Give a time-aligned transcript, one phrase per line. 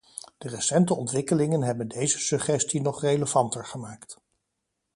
[0.37, 4.17] De recente ontwikkelingen hebben deze suggestie nog relevanter gemaakt.